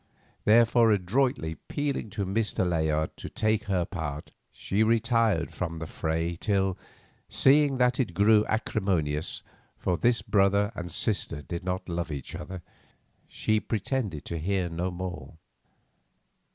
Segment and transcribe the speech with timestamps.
[0.45, 2.67] Therefore, adroitly appealing to Mr.
[2.67, 6.75] Layard to take her part, she retired from the fray till,
[7.29, 9.43] seeing that it grew acrimonious,
[9.77, 12.63] for this brother and sister did not love each other,
[13.27, 15.35] she pretended to hear no more.